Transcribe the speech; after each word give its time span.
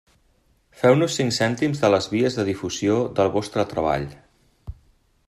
Feu-nos 0.83 1.17
cinc 1.19 1.35
cèntims 1.37 1.83
de 1.83 1.91
les 1.95 2.09
vies 2.13 2.39
de 2.39 2.47
difusió 2.49 2.99
del 3.21 3.31
vostre 3.37 3.67
treball. 3.75 4.09